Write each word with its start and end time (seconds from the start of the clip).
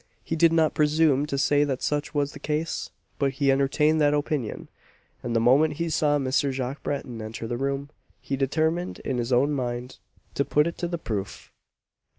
He 0.23 0.35
did 0.35 0.51
not 0.51 0.73
presume 0.73 1.27
to 1.27 1.37
say 1.37 1.63
that 1.63 1.83
such 1.83 2.11
was 2.11 2.31
the 2.31 2.39
case, 2.39 2.89
but 3.19 3.33
he 3.33 3.51
entertained 3.51 4.01
that 4.01 4.15
opinion; 4.15 4.67
and 5.21 5.35
the 5.35 5.39
moment 5.39 5.73
he 5.75 5.91
saw 5.91 6.17
Mr. 6.17 6.51
Jacques 6.51 6.81
Breton 6.81 7.21
enter 7.21 7.45
the 7.45 7.55
room, 7.55 7.91
he 8.19 8.35
determined 8.35 8.97
in 9.05 9.19
his 9.19 9.31
own 9.31 9.51
mind 9.51 9.99
to 10.33 10.43
put 10.43 10.65
it 10.65 10.75
to 10.79 10.87
the 10.87 10.97
proof. 10.97 11.51